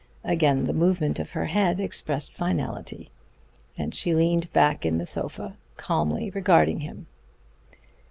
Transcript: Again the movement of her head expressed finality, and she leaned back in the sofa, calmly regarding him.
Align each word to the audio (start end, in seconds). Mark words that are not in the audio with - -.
Again 0.23 0.63
the 0.63 0.73
movement 0.73 1.19
of 1.19 1.33
her 1.33 1.45
head 1.45 1.79
expressed 1.79 2.33
finality, 2.33 3.11
and 3.77 3.93
she 3.93 4.15
leaned 4.15 4.51
back 4.51 4.83
in 4.83 4.97
the 4.97 5.05
sofa, 5.05 5.57
calmly 5.77 6.31
regarding 6.31 6.79
him. 6.79 7.05